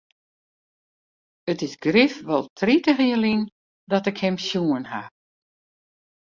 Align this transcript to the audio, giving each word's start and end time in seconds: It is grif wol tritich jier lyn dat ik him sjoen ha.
It 1.51 1.59
is 1.67 1.77
grif 1.85 2.15
wol 2.29 2.45
tritich 2.59 2.99
jier 3.03 3.19
lyn 3.23 3.41
dat 3.91 4.09
ik 4.11 4.17
him 4.23 4.37
sjoen 4.47 4.85
ha. 4.91 5.01